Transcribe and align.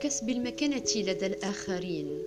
لكسب 0.00 0.28
المكانة 0.28 0.84
لدى 0.96 1.26
الآخرين. 1.26 2.22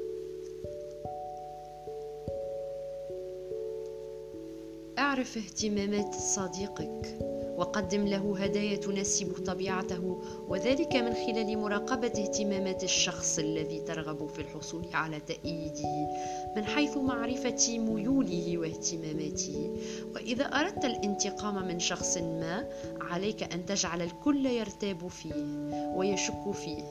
أعرف 5.00 5.38
اهتمامات 5.38 6.16
صديقك 6.16 7.18
وقدم 7.58 8.08
له 8.08 8.36
هدايا 8.38 8.76
تناسب 8.76 9.34
طبيعته 9.46 10.22
وذلك 10.48 10.96
من 10.96 11.14
خلال 11.14 11.58
مراقبة 11.58 12.08
اهتمامات 12.08 12.84
الشخص 12.84 13.40
الذي 13.40 13.82
ترغب 13.82 14.28
في 14.28 14.40
الحصول 14.40 14.86
على 14.94 15.20
تاييده 15.20 16.08
من 16.56 16.64
حيث 16.64 16.98
معرفة 16.98 17.80
ميوله 17.80 18.58
واهتماماته. 18.58 19.78
وإذا 20.16 20.46
أردت 20.46 20.86
الانتقام 20.86 21.68
من 21.68 21.80
شخص 21.80 22.18
ما 22.18 22.70
عليك 23.02 23.54
أن 23.54 23.66
تجعل 23.66 24.02
الكل 24.02 24.46
يرتاب 24.46 25.08
فيه 25.08 25.34
ويشك 25.96 26.52
فيه. 26.52 26.84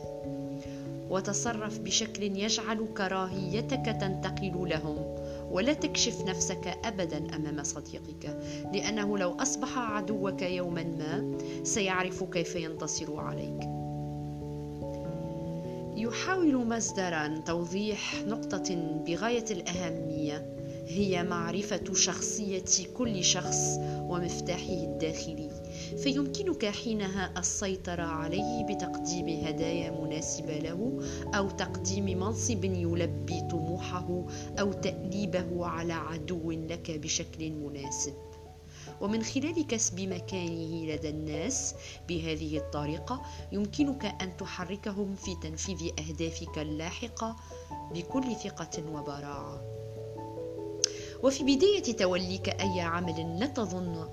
وتصرف 1.12 1.78
بشكل 1.78 2.22
يجعل 2.22 2.86
كراهيتك 2.96 3.96
تنتقل 4.00 4.68
لهم. 4.68 4.96
ولا 5.50 5.72
تكشف 5.72 6.24
نفسك 6.24 6.78
ابدا 6.84 7.36
أمام 7.36 7.62
صديقك 7.62 8.38
لأنه 8.74 9.18
لو 9.18 9.30
أصبح 9.30 9.78
عدوك 9.78 10.42
يوما 10.42 10.82
ما 10.82 11.38
سيعرف 11.62 12.24
كيف 12.24 12.56
ينتصر 12.56 13.16
عليك. 13.20 13.68
يحاول 15.96 16.66
مصدرا 16.66 17.42
توضيح 17.46 18.14
نقطة 18.26 18.74
بغاية 19.06 19.44
الأهمية 19.50 20.46
هي 20.88 21.22
معرفة 21.22 21.94
شخصية 21.94 22.86
كل 22.94 23.24
شخص 23.24 23.78
ومفتاحه 24.00 24.84
الداخلي. 24.84 25.50
فيمكنك 26.03 26.67
حينها 26.67 27.39
السيطرة 27.39 28.03
عليه 28.03 28.65
بتقديم 28.65 29.28
هدايا 29.28 29.91
مناسبة 29.91 30.59
له 30.59 31.01
أو 31.34 31.51
تقديم 31.51 32.05
منصب 32.05 32.65
يلبي 32.65 33.41
طموحه 33.41 34.25
أو 34.61 34.73
تأليبه 34.73 35.67
على 35.67 35.93
عدو 35.93 36.50
لك 36.50 36.91
بشكل 36.91 37.50
مناسب. 37.50 38.15
ومن 39.00 39.23
خلال 39.23 39.67
كسب 39.67 40.00
مكانه 40.00 40.87
لدى 40.87 41.09
الناس 41.09 41.75
بهذه 42.09 42.56
الطريقة 42.56 43.23
يمكنك 43.53 44.05
أن 44.05 44.37
تحركهم 44.37 45.15
في 45.15 45.34
تنفيذ 45.43 45.91
أهدافك 45.98 46.59
اللاحقة 46.59 47.37
بكل 47.95 48.37
ثقة 48.37 48.91
وبراعة. 48.93 49.81
وفي 51.23 51.45
بداية 51.45 51.97
توليك 51.97 52.48
أي 52.48 52.81
عمل 52.81 53.39
لا 53.39 53.47
تظن 53.47 54.09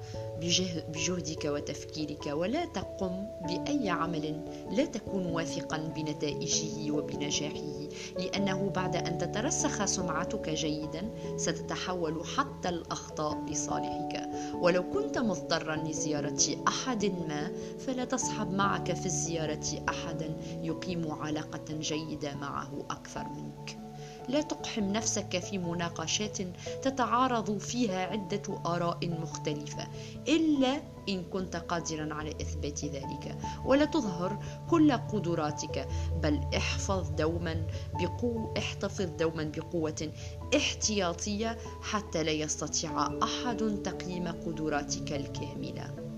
بجهدك 0.90 1.46
وتفكيرك 1.46 2.28
ولا 2.28 2.66
تقم 2.66 3.28
بأي 3.42 3.90
عمل 3.90 4.46
لا 4.72 4.86
تكون 4.86 5.26
واثقا 5.26 5.78
بنتائجه 5.78 6.92
وبنجاحه 6.92 7.88
لأنه 8.18 8.70
بعد 8.70 8.96
أن 8.96 9.18
تترسخ 9.18 9.86
سمعتك 9.86 10.50
جيدا 10.50 11.10
ستتحول 11.38 12.26
حتى 12.38 12.70
الأخطاء 12.70 13.46
لصالحك. 13.46 14.30
ولو 14.54 14.90
كنت 14.90 15.18
مضطرا 15.18 15.76
لزيارة 15.76 16.64
أحد 16.68 17.06
ما 17.06 17.52
فلا 17.80 18.06
تصحب 18.06 18.54
معك 18.54 18.94
في 18.94 19.06
الزيارة 19.06 19.84
احدا 19.90 20.38
يقيم 20.62 21.12
علاقة 21.12 21.74
جيدة 21.80 22.36
معه 22.36 22.86
أكثر 22.90 23.24
منك. 23.24 23.89
لا 24.30 24.42
تقحم 24.42 24.84
نفسك 24.84 25.40
في 25.40 25.58
مناقشات 25.58 26.38
تتعارض 26.82 27.58
فيها 27.58 28.06
عدة 28.06 28.42
آراء 28.66 29.10
مختلفة 29.22 29.88
إلا 30.28 30.82
إن 31.10 31.24
كنت 31.24 31.56
قادرا 31.56 32.14
على 32.14 32.30
إثبات 32.30 32.86
ذلك 32.86 33.38
ولا 33.66 33.86
تظهر 33.86 34.44
كل 34.70 34.92
قدراتك 34.92 35.88
بل 36.24 36.42
احفظ 36.58 37.10
دوما 37.10 37.68
بقوة 37.94 38.54
احتفظ 38.58 39.06
دوما 39.20 39.44
بقوة 39.44 40.12
احتياطية 40.56 41.58
حتى 41.82 42.24
لا 42.24 42.32
يستطيع 42.32 43.08
أحد 43.24 43.82
تقييم 43.84 44.28
قدراتك 44.28 45.14
الكاملة. 45.14 46.10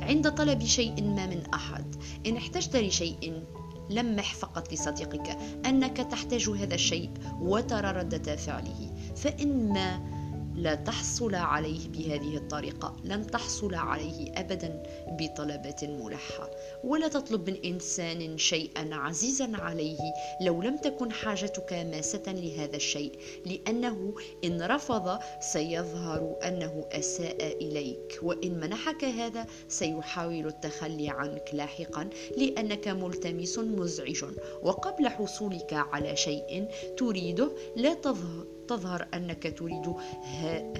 عند 0.00 0.30
طلب 0.30 0.64
شيء 0.64 1.02
ما 1.02 1.26
من 1.26 1.42
أحد 1.54 1.94
إن 2.26 2.36
احتجت 2.36 2.76
لشيء 2.76 3.44
لمح 3.90 4.34
فقط 4.34 4.72
لصديقك 4.72 5.38
أنك 5.66 5.96
تحتاج 5.96 6.48
هذا 6.50 6.74
الشيء 6.74 7.10
وترى 7.40 7.90
ردة 7.90 8.36
فعله. 8.36 8.90
فإن 9.16 9.72
ما 9.72 10.11
لا 10.56 10.74
تحصل 10.74 11.34
عليه 11.34 11.88
بهذه 11.88 12.36
الطريقة 12.36 12.96
لن 13.04 13.26
تحصل 13.26 13.74
عليه 13.74 14.32
أبدا 14.36 14.82
بطلبات 15.08 15.84
ملحة. 15.84 16.50
ولا 16.84 17.08
تطلب 17.08 17.50
من 17.50 17.56
إنسان 17.64 18.38
شيئا 18.38 18.94
عزيزا 18.94 19.50
عليه 19.54 19.98
لو 20.40 20.62
لم 20.62 20.76
تكن 20.76 21.12
حاجتك 21.12 21.72
ماسة 21.72 22.22
لهذا 22.26 22.76
الشيء 22.76 23.12
لأنه 23.46 24.14
إن 24.44 24.62
رفض 24.62 25.18
سيظهر 25.40 26.36
أنه 26.44 26.84
أساء 26.92 27.56
إليك. 27.66 28.18
وإن 28.22 28.60
منحك 28.60 29.04
هذا 29.04 29.46
سيحاول 29.68 30.46
التخلي 30.46 31.08
عنك 31.08 31.50
لاحقا 31.52 32.08
لأنك 32.36 32.88
ملتمس 32.88 33.58
مزعج. 33.58 34.24
وقبل 34.62 35.08
حصولك 35.08 35.72
على 35.72 36.16
شيء 36.16 36.68
تريده 36.96 37.50
لا 37.76 37.94
تظهر 37.94 38.46
تظهر 38.72 39.06
أنك 39.14 39.58
تريد 39.58 39.94
ها 40.24 40.72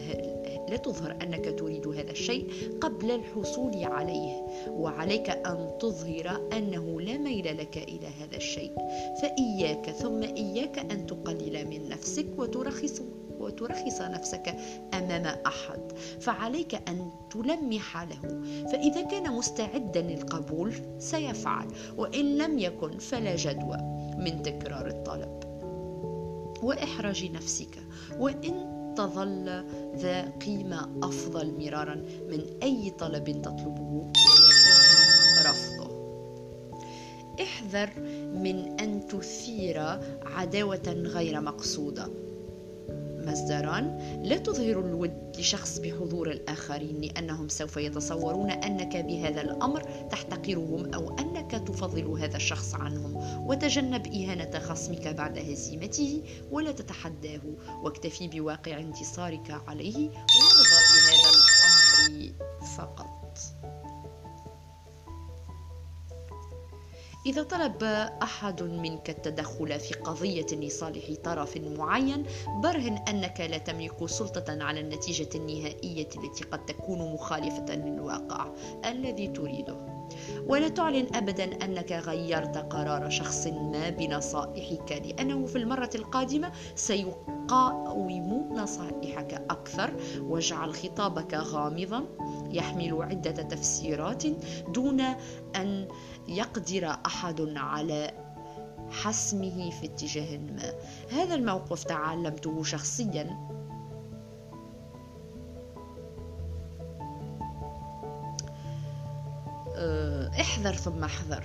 لا 0.69 0.77
تظهر 0.77 1.17
أنك 1.23 1.59
تريد 1.59 1.89
هذا 1.89 2.11
الشيء 2.11 2.49
قبل 2.81 3.11
الحصول 3.11 3.85
عليه 3.85 4.47
وعليك 4.69 5.31
أن 5.31 5.71
تظهر 5.81 6.49
أنه 6.53 7.01
لا 7.01 7.19
ميل 7.19 7.57
لك 7.57 7.77
إلى 7.77 8.07
هذا 8.07 8.37
الشيء. 8.37 8.73
فإياك 9.23 9.91
ثم 9.91 10.23
إياك 10.23 10.79
أن 10.79 11.07
تقلل 11.07 11.69
من 11.69 11.89
نفسك 11.89 12.27
وترخص 12.39 13.03
وترخص 13.39 14.01
نفسك 14.01 14.57
أمام 14.95 15.27
أحد. 15.47 15.93
فعليك 16.21 16.75
أن 16.75 17.11
تلمح 17.31 18.03
له. 18.03 18.43
فإذا 18.73 19.03
كان 19.03 19.33
مستعدا 19.33 20.03
للقبول 20.03 20.73
سيفعل. 20.99 21.69
وإن 21.97 22.39
لم 22.39 22.59
يكن 22.59 22.99
فلا 22.99 23.37
جدوى 23.37 23.77
من 24.19 24.43
تكرار 24.43 24.87
الطلب. 24.87 25.52
وإحراج 26.63 27.31
نفسك. 27.31 27.83
وإن 28.19 28.83
تظل 28.97 29.65
ذا 29.97 30.31
قيمة 30.31 30.99
أفضل 31.03 31.55
مرارا 31.59 31.95
من 32.29 32.45
أي 32.63 32.91
طلب 32.91 33.43
تطلبه 33.43 33.93
ويكون 33.93 35.51
رفضه. 35.51 35.93
احذر 37.43 37.91
من 38.35 38.81
أن 38.81 39.07
تثير 39.07 39.79
عداوة 40.23 40.89
غير 40.89 41.41
مقصودة. 41.41 42.32
مصدران 43.27 43.99
لا 44.25 44.39
تظهر 44.39 44.81
الود 44.81 45.37
لشخص 45.39 45.79
بحضور 45.79 46.31
الآخرين 46.31 47.01
لأنهم 47.01 47.49
سوف 47.49 47.77
يتصورون 47.77 48.51
أنك 48.51 48.97
بهذا 48.97 49.41
الأمر 49.41 49.83
تحتقرهم 50.11 50.95
أو 50.95 51.19
أنك 51.19 51.51
تفضل 51.51 52.07
هذا 52.07 52.37
الشخص 52.37 52.75
عنهم. 52.75 53.17
وتجنب 53.47 54.07
إهانة 54.07 54.59
خصمك 54.59 55.09
بعد 55.09 55.39
هزيمته 55.39 56.23
ولا 56.51 56.73
تتحداه. 56.73 57.41
واكتفي 57.83 58.29
بواقع 58.29 58.79
انتصارك 58.79 59.51
عليه 59.67 59.97
وارضى 60.09 60.81
بهذا 60.93 61.31
الأمر 61.35 62.33
فقط. 62.77 63.12
إذا 67.27 67.43
طلب 67.43 67.83
أحد 68.23 68.63
منك 68.63 69.11
التدخل 69.11 69.81
في 69.81 69.95
قضية 69.95 70.47
لصالح 70.53 71.05
طرف 71.25 71.57
معين 71.57 72.23
برهن 72.63 73.05
أنك 73.09 73.41
لا 73.41 73.59
تملك 73.59 74.07
سلطة 74.07 74.65
على 74.65 74.81
النتيجة 74.81 75.29
النهائية 75.35 76.09
التي 76.17 76.45
قد 76.45 76.67
تكون 76.67 77.13
مخالفة 77.13 77.75
للواقع 77.75 78.47
الذي 78.85 79.29
تريده. 79.29 79.93
ولا 80.47 80.69
تعلن 80.69 81.07
ابدا 81.15 81.65
أنك 81.65 81.93
غيرت 81.93 82.57
قرار 82.57 83.11
شخص 83.11 83.47
ما 83.47 83.91
بنصائحك 83.91 85.03
لأنه 85.07 85.47
في 85.47 85.59
المرة 85.59 85.91
القادمة 85.95 86.53
سيقاوم 86.75 88.49
نصائحك 88.53 89.35
أكثر. 89.51 89.91
واجعل 90.21 90.75
خطابك 90.75 91.35
غامضا. 91.35 92.07
يحمل 92.53 93.03
عدة 93.03 93.43
تفسيرات 93.43 94.27
دون 94.69 95.01
أن 95.57 95.89
يقدر 96.29 96.97
أحد 97.07 97.41
على 97.57 98.11
حسمه 98.91 99.71
في 99.71 99.87
اتجاه 99.87 100.39
ما. 100.39 100.75
هذا 101.13 101.35
الموقف 101.35 101.85
تعلمته 101.85 102.63
شخصيا. 102.63 103.49
أه، 109.77 110.31
احذر 110.41 110.73
ثم 110.73 111.05
احذر. 111.05 111.45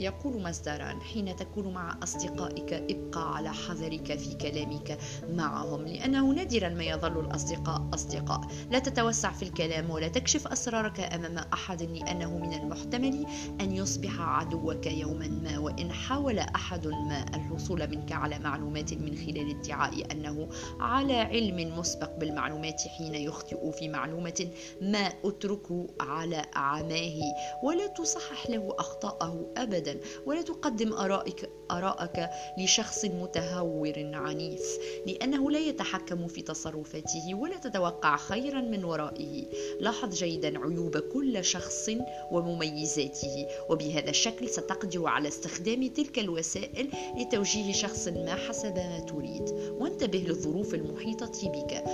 يقول 0.00 0.42
مصدران 0.42 1.00
حين 1.00 1.36
تكون 1.36 1.74
مع 1.74 1.98
أصدقائك 2.02 2.72
ابقى 2.72 3.36
على 3.36 3.52
حذرك 3.52 4.18
في 4.18 4.34
كلامك 4.34 4.98
معهم 5.28 5.86
لأنه 5.86 6.30
نادرا 6.32 6.68
ما 6.68 6.84
يظل 6.84 7.20
الأصدقاء 7.20 7.88
أصدقاء. 7.94 8.40
لا 8.70 8.78
تتوسع 8.78 9.32
في 9.32 9.42
الكلام 9.42 9.90
ولا 9.90 10.08
تكشف 10.08 10.46
أسرارك 10.46 11.00
أمام 11.00 11.38
أحد 11.52 11.82
لأنه 11.82 12.38
من 12.38 12.52
المحتمل 12.52 13.26
أن 13.60 13.72
يصبح 13.72 14.20
عدوك 14.20 14.86
يوما 14.86 15.28
ما. 15.28 15.58
وإن 15.58 15.92
حاول 15.92 16.38
أحد 16.38 16.86
ما 16.86 17.26
الحصول 17.34 17.90
منك 17.90 18.12
على 18.12 18.38
معلومات 18.38 18.94
من 18.94 19.16
خلال 19.16 19.58
ادعاء 19.58 20.12
أنه 20.12 20.48
على 20.80 21.14
علم 21.16 21.78
مسبق 21.78 22.16
بالمعلومات 22.18 22.80
حين 22.98 23.14
يخطئ 23.14 23.70
في 23.72 23.88
معلومة 23.88 24.50
ما 24.80 25.12
أتركه 25.24 25.86
على 26.00 26.42
أعماه. 26.56 27.20
ولا 27.62 27.86
تصحح 27.86 28.50
له 28.50 28.76
أخطاءه 28.78 29.52
أبدا. 29.56 29.89
ولا 30.26 30.42
تقدم 30.42 30.92
آرائك, 30.92 31.50
آراءك 31.70 32.30
لشخص 32.58 33.04
متهور 33.04 33.92
عنيف 33.96 34.78
لأنه 35.06 35.50
لا 35.50 35.58
يتحكم 35.58 36.26
في 36.26 36.42
تصرفاته 36.42 37.34
ولا 37.34 37.56
تتوقع 37.56 38.16
خيرا 38.16 38.60
من 38.60 38.84
ورائه. 38.84 39.44
لاحظ 39.80 40.14
جيدا 40.14 40.58
عيوب 40.58 40.98
كل 40.98 41.44
شخص 41.44 41.90
ومميزاته 42.32 43.46
وبهذا 43.70 44.10
الشكل 44.10 44.48
ستقدر 44.48 45.06
على 45.06 45.28
استخدام 45.28 45.86
تلك 45.88 46.18
الوسائل 46.18 46.88
لتوجيه 47.16 47.72
شخص 47.72 48.08
ما 48.08 48.34
حسب 48.34 48.76
ما 48.76 48.98
تريد. 48.98 49.50
وانتبه 49.80 50.18
للظروف 50.18 50.74
المحيطة 50.74 51.50
بك. 51.50 51.84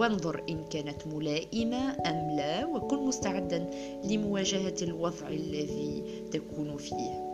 وانظر 0.00 0.42
إن 0.48 0.64
كانت 0.64 1.06
ملائمة 1.06 1.96
أم 2.06 2.30
لا 2.36 2.66
وكن 2.66 3.06
مستعدا 3.06 3.70
لمواجهة 4.04 4.74
الوضع 4.82 5.28
الذي 5.28 6.04
تكون 6.32 6.76
فيه. 6.76 7.30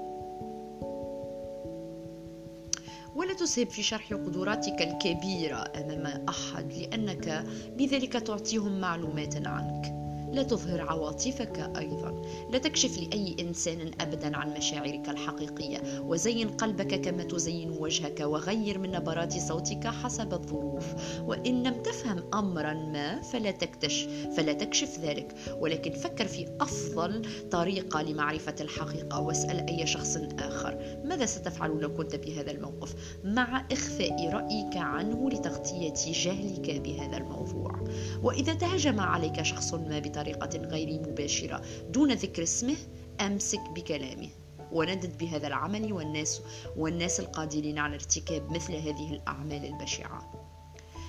ولا 3.17 3.35
تسهب 3.35 3.71
في 3.71 3.83
شرح 3.83 4.13
قدراتك 4.13 4.83
الكبيرة 4.83 5.73
أمام 5.77 6.27
أحد 6.29 6.73
لأنك 6.73 7.45
بذلك 7.79 8.13
تعطيهم 8.13 8.81
معلومات 8.81 9.47
عنك. 9.47 10.06
لا 10.33 10.43
تظهر 10.43 10.81
عواطفك 10.81 11.71
أيضا. 11.79 12.23
لا 12.51 12.59
تكشف 12.59 12.99
لأي 12.99 13.37
إنسان 13.41 13.91
أبدا 14.01 14.37
عن 14.37 14.55
مشاعرك 14.55 15.09
الحقيقية. 15.09 16.01
وزين 16.01 16.49
قلبك 16.49 17.01
كما 17.01 17.23
تزين 17.23 17.71
وجهك 17.71 18.21
وغير 18.21 18.79
من 18.79 18.91
نبرات 18.91 19.39
صوتك 19.39 19.87
حسب 19.87 20.33
الظروف. 20.33 20.85
وإن 21.23 21.63
لم 21.63 21.83
تفهم 21.83 22.25
أمرا 22.35 22.75
ما 22.75 23.21
فلا 23.21 23.51
تكتش 23.51 24.09
فلا 24.37 24.53
تكشف 24.53 25.01
ذلك. 25.01 25.35
ولكن 25.61 25.93
فكر 25.93 26.27
في 26.27 26.57
أفضل 26.61 27.23
طريقة 27.51 28.03
لمعرفة 28.03 28.55
الحقيقة. 28.61 29.21
واسأل 29.21 29.69
أي 29.69 29.87
شخص 29.87 30.17
آخر. 30.39 31.01
ماذا 31.05 31.27
ستفعل 31.27 31.71
لو 31.71 31.95
كنت 31.95 32.17
بهذا 32.17 32.51
الموقف؟ 32.51 32.95
مع 33.25 33.67
إخفاء 33.73 34.31
رأيك 34.33 34.77
عنه 34.77 35.31
لتغطية 35.31 35.95
جهلك 36.13 36.81
بهذا 36.81 37.17
الموضوع. 37.17 37.85
وإذا 38.23 38.55
تهجم 38.55 39.01
عليك 39.01 39.43
شخص 39.43 39.75
ما 39.75 39.99
بطريقة 40.17 40.59
غير 40.59 41.01
مباشرة. 41.01 41.63
دون 41.91 42.13
ذكر 42.13 42.43
اسمه 42.43 42.77
أمسك 43.21 43.61
بكلامه. 43.75 44.29
وندد 44.73 45.19
بهذا 45.19 45.47
العمل 45.47 45.93
والناس 45.93 46.43
والناس 46.77 47.21
القادرين 47.21 47.79
على 47.79 47.95
ارتكاب 47.95 48.51
مثل 48.51 48.75
هذه 48.75 49.13
الأعمال 49.13 49.65
البشعة. 49.65 50.46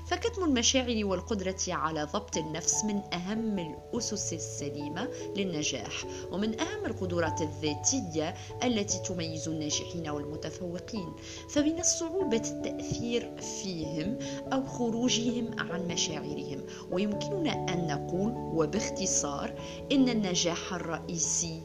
فكتم 0.08 0.44
المشاعر 0.44 1.06
والقدرة 1.06 1.60
على 1.68 2.04
ضبط 2.04 2.38
النفس 2.38 2.86
من 2.86 3.02
أهم 3.14 3.60
الأسس 3.60 4.34
السليمة 4.34 5.10
للنجاح 5.36 6.06
ومن 6.32 6.60
أهم 6.60 6.86
القدرات 6.86 7.42
الذاتية 7.42 8.34
التي 8.64 9.00
تميز 9.00 9.48
الناجحين 9.48 10.10
والمتفوقين. 10.10 11.14
فمن 11.50 11.80
الصعوبة 11.80 12.42
التأثير 12.46 13.42
فيهم 13.42 14.18
أو 14.54 14.66
خروجهم 14.66 15.60
عن 15.60 15.88
مشاعرهم 15.88 16.64
ويمكننا 16.92 17.52
أن 17.74 17.88
نقول 17.88 18.32
وباختصار 18.36 19.54
إن 19.92 20.10
النجاح 20.10 20.74
الرئيسي 20.74 21.62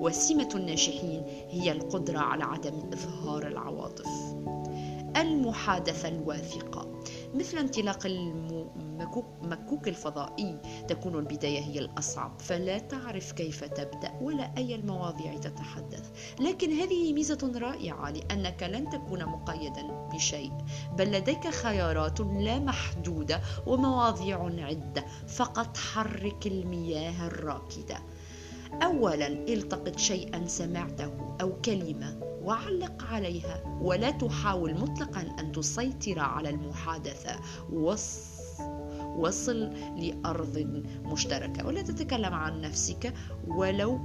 وسمة 0.00 0.48
الناجحين 0.54 1.22
هي 1.50 1.72
القدرة 1.72 2.18
على 2.18 2.44
عدم 2.44 2.74
إظهار 2.92 3.46
العواطف. 3.46 4.34
المحادثة 5.16 6.08
الواثقة. 6.08 7.02
مثل 7.34 7.58
انطلاق 7.58 8.06
المكوك 8.06 9.88
الفضائي 9.88 10.58
تكون 10.88 11.14
البداية 11.18 11.60
هي 11.60 11.78
الأصعب 11.78 12.40
فلا 12.40 12.78
تعرف 12.78 13.32
كيف 13.32 13.64
تبدأ 13.64 14.12
ولا 14.20 14.50
أي 14.58 14.74
المواضيع 14.74 15.34
تتحدث. 15.34 16.10
لكن 16.40 16.72
هذه 16.72 17.12
ميزة 17.12 17.52
رائعة 17.56 18.10
لأنك 18.10 18.62
لن 18.62 18.90
تكون 18.90 19.24
مقيدا 19.24 20.08
بشيء 20.14 20.52
بل 20.98 21.12
لديك 21.12 21.48
خيارات 21.48 22.20
لا 22.20 22.58
محدودة 22.58 23.40
ومواضيع 23.66 24.50
عدة. 24.58 25.04
فقط 25.28 25.76
حرك 25.76 26.46
المياه 26.46 27.26
الراكدة. 27.26 27.98
أولا 28.82 29.26
التقط 29.26 29.98
شيئا 29.98 30.46
سمعته 30.46 31.36
أو 31.40 31.60
كلمة 31.60 32.20
وعلق 32.42 33.04
عليها 33.04 33.78
ولا 33.80 34.10
تحاول 34.10 34.74
مطلقا 34.80 35.20
أن 35.40 35.52
تسيطر 35.52 36.18
على 36.18 36.50
المحادثة. 36.50 37.40
وصل 39.16 39.70
لأرض 39.96 40.82
مشتركة. 41.04 41.66
ولا 41.66 41.82
تتكلم 41.82 42.34
عن 42.34 42.60
نفسك 42.60 43.14
ولو 43.46 44.00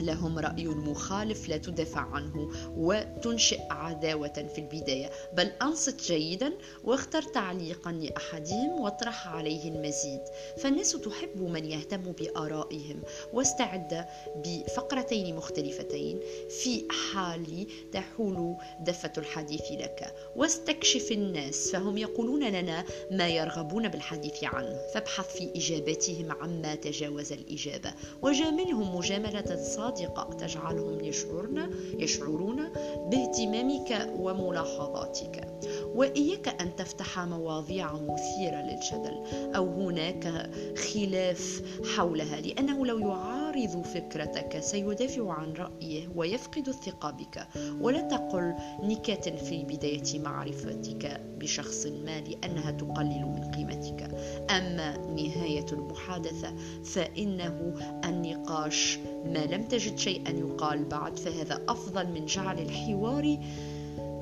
لهم 0.00 0.38
رأي 0.38 0.66
مخالف 0.68 1.48
لا 1.48 1.56
تدافع 1.56 2.00
عنه 2.00 2.50
وتنشئ 2.76 3.60
عداوة 3.70 4.46
في 4.54 4.58
البداية. 4.60 5.10
بل 5.32 5.50
أنصت 5.62 6.02
جيدا 6.02 6.52
واختر 6.84 7.22
تعليقا 7.22 7.92
لأحدهم 7.92 8.80
واطرح 8.80 9.28
عليه 9.28 9.68
المزيد. 9.68 10.20
فالناس 10.58 10.92
تحب 10.92 11.42
من 11.42 11.64
يهتم 11.64 12.02
بآرائهم 12.12 13.02
واستعد 13.32 14.06
بفقرتين 14.36 15.36
مختلفتين 15.36 16.20
في 16.62 16.84
حال 17.12 17.66
تحول 17.92 18.56
دفة 18.80 19.12
الحديث 19.18 19.62
لك. 19.70 20.14
واستكشف 20.36 21.12
الناس 21.12 21.70
فهم 21.70 21.98
يقولون 21.98 22.44
لنا 22.48 22.84
ما 23.10 23.28
يرغبون 23.28 23.88
بالحديث 23.88 24.44
عنه. 24.44 24.76
فابحث 24.94 25.36
في 25.36 25.50
إجاباتهم 25.56 26.32
عما 26.32 26.74
تجاوز 26.74 27.32
الإجابة. 27.32 27.92
وجاملهم 28.22 28.96
مجاملة 28.96 29.62
صادقة 29.62 29.85
صادقة 29.86 30.34
تجعلهم 30.34 31.04
يشعرون 31.04 31.70
يشعرون 31.98 32.68
باهتمامك 33.10 34.12
وملاحظاتك. 34.18 35.48
وإياك 35.94 36.62
أن 36.62 36.76
تفتح 36.76 37.18
مواضيع 37.18 37.92
مثيرة 37.92 38.62
للجدل 38.62 39.22
أو 39.56 39.66
هناك 39.72 40.50
خلاف 40.78 41.62
حولها 41.96 42.40
لأنه 42.40 42.86
لو 42.86 42.98
يعارض 42.98 43.45
فكرتك 43.64 44.60
سيدافع 44.60 45.32
عن 45.32 45.52
رأيه 45.52 46.08
ويفقد 46.14 46.68
الثقة 46.68 47.10
بك 47.10 47.48
ولا 47.80 48.00
تقل 48.00 48.54
نكات 48.82 49.28
في 49.28 49.64
بداية 49.64 50.18
معرفتك 50.18 51.20
بشخص 51.38 51.86
ما 51.86 52.20
لأنها 52.20 52.70
تقلل 52.70 53.26
من 53.26 53.50
قيمتك. 53.54 54.02
أما 54.50 54.96
نهاية 54.96 55.66
المحادثة 55.72 56.54
فإنه 56.84 57.74
النقاش 58.04 58.98
ما 59.24 59.46
لم 59.46 59.62
تجد 59.62 59.98
شيئا 59.98 60.30
يقال 60.30 60.84
بعد 60.84 61.18
فهذا 61.18 61.62
أفضل 61.68 62.06
من 62.06 62.26
جعل 62.26 62.58
الحوار 62.58 63.38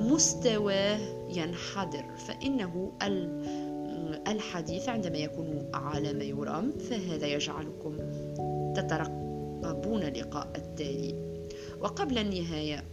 مستواه 0.01 0.99
ينحدر. 1.29 2.05
فإنه 2.17 2.93
الحديث 4.29 4.89
عندما 4.89 5.17
يكون 5.17 5.71
على 5.75 6.13
ما 6.13 6.25
يرام 6.25 6.73
فهذا 6.79 7.27
يجعلكم 7.27 7.97
تترقبون 9.65 10.03
اللقاء 10.03 10.53
التالي. 10.57 11.39
وقبل 11.81 12.19
النهاية 12.19 12.85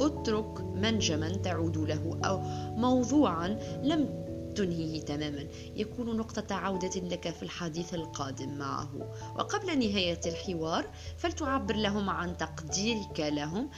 اترك 0.00 0.60
منجما 0.60 1.28
تعود 1.28 1.78
له 1.78 2.20
أو 2.24 2.38
موضوعا 2.76 3.48
لم 3.82 4.20
تنهيه 4.56 5.00
تماما. 5.00 5.46
يكون 5.76 6.16
نقطة 6.16 6.54
عودة 6.54 7.00
لك 7.00 7.30
في 7.30 7.42
الحديث 7.42 7.94
القادم 7.94 8.58
معه. 8.58 8.88
وقبل 9.36 9.78
نهاية 9.78 10.20
الحوار 10.26 10.86
فلتعبر 11.16 11.76
لهم 11.76 12.10
عن 12.10 12.36
تقديرك 12.36 13.20
لهم. 13.20 13.70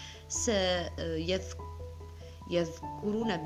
يذكرون 2.51 3.43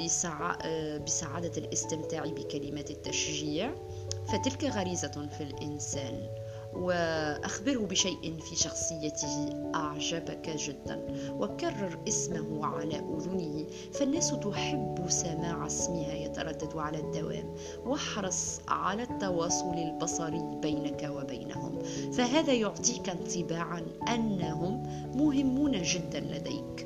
بسعادة 1.05 1.53
الاستمتاع 1.57 2.25
بكلمات 2.25 2.91
التشجيع. 2.91 3.75
فتلك 4.29 4.65
غريزة 4.65 5.29
في 5.39 5.43
الإنسان 5.43 6.29
وأخبره 6.75 7.79
بشيء 7.87 8.39
في 8.41 8.57
شخصيته 8.57 9.53
أعجبك 9.75 10.51
جدا 10.51 11.07
وكرر 11.31 11.99
اسمه 12.09 12.67
على 12.67 12.97
أذنه 12.99 13.67
فالناس 13.93 14.31
تحب 14.31 15.05
سماع 15.09 15.67
اسمها 15.67 16.15
يتردد 16.15 16.77
على 16.77 16.99
الدوام 16.99 17.55
واحرص 17.87 18.61
على 18.69 19.03
التواصل 19.03 19.75
البصري 19.75 20.43
بينك 20.63 21.11
وبينهم. 21.11 21.83
فهذا 22.13 22.53
يعطيك 22.53 23.09
انطباعا 23.09 23.83
أنهم 24.09 24.83
مهمون 25.15 25.83
جدا 25.83 26.21
لديك. 26.21 26.86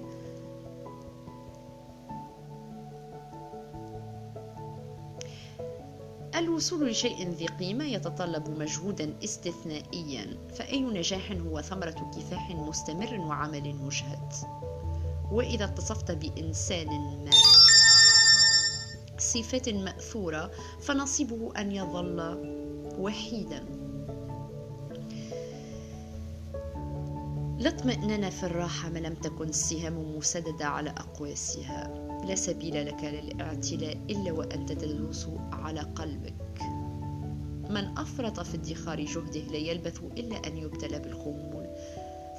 الوصول 6.41 6.91
لشيء 6.91 7.29
ذي 7.29 7.47
قيمة 7.47 7.85
يتطلب 7.85 8.49
مجهودا 8.49 9.15
استثنائيا 9.25 10.39
فأي 10.55 10.81
نجاح 10.81 11.33
هو 11.33 11.61
ثمرة 11.61 12.11
كفاح 12.17 12.51
مستمر 12.51 13.21
وعمل 13.21 13.75
مجهد 13.75 14.33
وإذا 15.33 15.65
اتصفت 15.65 16.11
بإنسان 16.11 16.89
ما 17.25 17.31
صفة 19.19 19.73
مأثورة 19.73 20.51
فنصيبه 20.81 21.53
أن 21.59 21.73
يظل 21.73 22.21
وحيدا. 22.99 23.65
لا 27.59 27.71
في 28.31 28.43
الراحة 28.43 28.89
ما 28.89 28.99
لم 28.99 29.15
تكن 29.15 29.49
السهام 29.49 30.17
مسددة 30.17 30.67
على 30.67 30.91
أقواسها. 30.91 32.10
لا 32.25 32.35
سبيل 32.35 32.87
لك 32.87 33.05
للاعتلاء 33.05 33.97
إلا 34.11 34.33
وأنت 34.33 34.73
تدوس 34.73 35.27
على 35.53 35.81
قلبك. 35.81 36.63
من 37.71 37.99
أفرط 37.99 38.41
في 38.41 38.57
ادخار 38.57 39.05
جهده 39.05 39.41
لا 39.41 39.57
يلبث 39.57 40.01
إلا 40.19 40.37
أن 40.47 40.57
يبتلى 40.57 40.99
بالخمول 40.99 41.67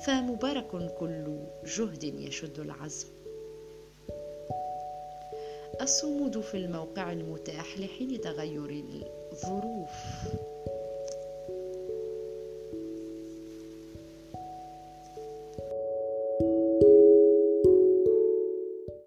فمبارك 0.06 0.94
كل 1.00 1.38
جهد 1.66 2.04
يشد 2.04 2.60
العزم. 2.60 3.08
الصمود 5.82 6.42
في 6.42 6.58
الموقع 6.58 7.12
المتاح 7.12 7.80
لحين 7.80 8.22
تغير 8.22 8.84
الظروف. 9.32 9.90